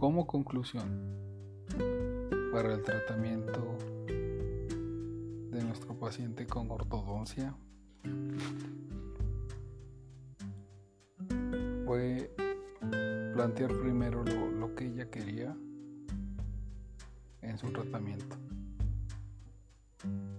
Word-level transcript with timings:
Como 0.00 0.26
conclusión, 0.26 0.88
para 2.54 2.72
el 2.72 2.82
tratamiento 2.82 3.76
de 4.06 5.62
nuestro 5.62 5.92
paciente 5.92 6.46
con 6.46 6.70
ortodoncia, 6.70 7.54
fue 11.84 12.34
plantear 13.34 13.78
primero 13.78 14.24
lo, 14.24 14.74
que 14.74 14.86
ella 14.86 15.10
quería 15.10 15.54
en 17.42 17.58
su 17.58 17.70
tratamiento. 17.70 18.36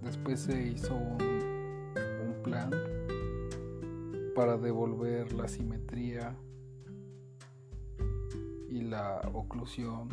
Después 0.01 0.39
se 0.39 0.69
hizo 0.69 0.95
un 0.95 2.41
plan 2.41 2.71
para 4.33 4.57
devolver 4.57 5.31
la 5.33 5.47
simetría 5.47 6.35
la 8.81 9.21
oclusión 9.33 10.09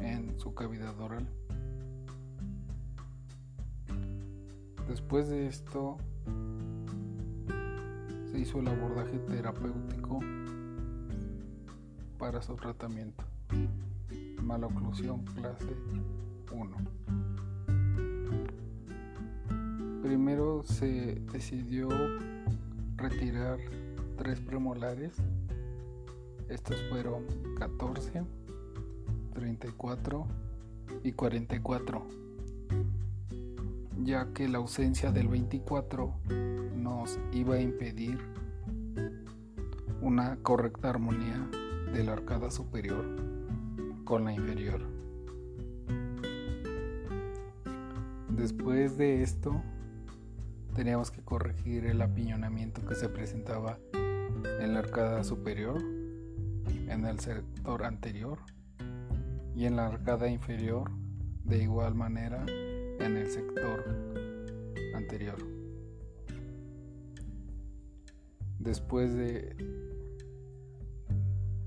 en 0.00 0.38
su 0.38 0.54
cavidad 0.54 0.98
oral. 1.00 1.28
Después 4.88 5.28
de 5.28 5.46
esto 5.46 5.96
se 8.30 8.38
hizo 8.38 8.60
el 8.60 8.68
abordaje 8.68 9.18
terapéutico 9.18 10.20
para 12.18 12.42
su 12.42 12.54
tratamiento. 12.56 13.24
Maloclusión 14.42 15.24
clase 15.24 15.76
1. 16.52 16.76
Primero 20.02 20.62
se 20.62 21.16
decidió 21.32 21.88
retirar 22.98 23.58
tres 24.16 24.40
premolares. 24.40 25.12
Estos 26.48 26.76
fueron 26.90 27.24
14, 27.58 28.24
34 29.32 30.26
y 31.04 31.12
44, 31.12 32.06
ya 34.02 34.32
que 34.32 34.48
la 34.48 34.58
ausencia 34.58 35.12
del 35.12 35.28
24 35.28 36.12
nos 36.76 37.18
iba 37.32 37.54
a 37.54 37.60
impedir 37.60 38.18
una 40.00 40.36
correcta 40.42 40.90
armonía 40.90 41.48
de 41.92 42.04
la 42.04 42.12
arcada 42.12 42.50
superior 42.50 43.04
con 44.04 44.24
la 44.24 44.32
inferior. 44.32 44.80
Después 48.30 48.96
de 48.96 49.22
esto, 49.22 49.62
teníamos 50.74 51.10
que 51.10 51.22
corregir 51.22 51.86
el 51.86 52.00
apiñonamiento 52.02 52.84
que 52.86 52.94
se 52.94 53.08
presentaba 53.08 53.78
en 54.60 54.74
la 54.74 54.80
arcada 54.80 55.24
superior, 55.24 55.82
en 56.88 57.04
el 57.04 57.18
sector 57.20 57.84
anterior 57.84 58.38
y 59.54 59.66
en 59.66 59.76
la 59.76 59.86
arcada 59.86 60.28
inferior 60.28 60.90
de 61.44 61.62
igual 61.62 61.94
manera 61.94 62.44
en 62.46 63.16
el 63.16 63.30
sector 63.30 63.84
anterior. 64.94 65.38
Después 68.58 69.14
de, 69.14 69.56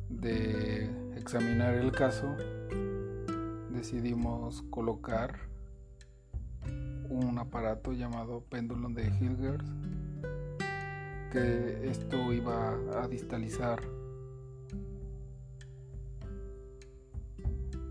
de 0.09 0.89
examinar 1.15 1.75
el 1.75 1.91
caso, 1.91 2.35
decidimos 3.71 4.61
colocar 4.63 5.50
un 7.11 7.37
aparato 7.39 7.91
llamado 7.91 8.41
péndulo 8.49 8.87
de 8.89 9.07
Hilgers 9.19 9.65
que 11.29 11.89
esto 11.89 12.31
iba 12.31 12.71
a 13.01 13.07
distalizar 13.09 13.81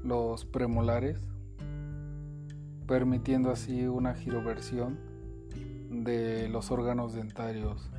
los 0.03 0.47
premolares 0.47 1.20
permitiendo 2.86 3.50
así 3.50 3.86
una 3.86 4.14
giroversión 4.14 4.98
de 5.91 6.48
los 6.48 6.70
órganos 6.70 7.12
dentarios 7.12 7.91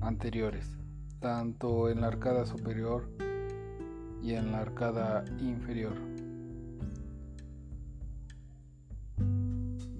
anteriores 0.00 0.78
tanto 1.20 1.90
en 1.90 2.00
la 2.00 2.06
arcada 2.06 2.46
superior 2.46 3.10
y 4.22 4.32
en 4.32 4.52
la 4.52 4.60
arcada 4.60 5.22
inferior 5.38 5.94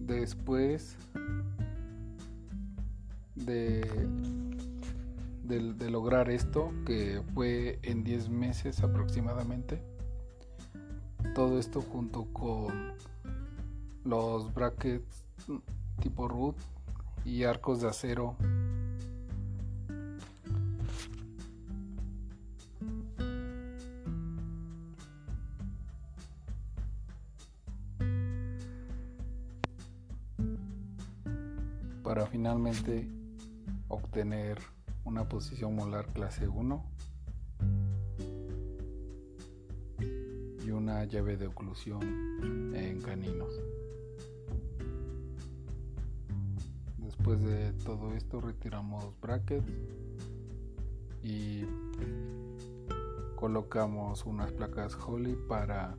después 0.08 0.96
de, 3.34 3.86
lograr 5.90 6.30
esto, 6.30 6.72
que 6.86 7.22
fue 7.34 7.78
en 7.82 8.04
10 8.04 8.30
meses 8.30 8.82
aproximadamente, 8.82 9.82
todo 11.34 11.58
esto 11.58 11.82
junto 11.82 12.24
con 12.32 12.92
los 14.04 14.52
brackets 14.52 15.24
tipo 16.00 16.28
root 16.28 16.56
y 17.24 17.44
arcos 17.44 17.80
de 17.80 17.88
acero 17.88 18.36
para 32.08 32.24
finalmente 32.24 33.06
obtener 33.88 34.58
una 35.04 35.28
posición 35.28 35.76
molar 35.76 36.06
clase 36.14 36.48
1 36.48 36.90
y 40.64 40.70
una 40.70 41.04
llave 41.04 41.36
de 41.36 41.48
oclusión 41.48 42.00
en 42.74 43.02
caninos. 43.02 43.52
Después 46.96 47.44
de 47.44 47.74
todo 47.84 48.14
esto 48.14 48.40
retiramos 48.40 49.12
brackets 49.20 49.70
y 51.22 51.64
colocamos 53.36 54.24
unas 54.24 54.50
placas 54.52 54.96
Holly 54.96 55.36
para 55.46 55.94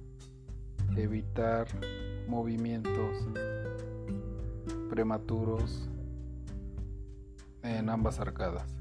evitar 0.95 1.67
movimientos 2.27 3.27
prematuros 4.89 5.88
en 7.77 7.89
ambas 7.89 8.19
arcadas. 8.19 8.75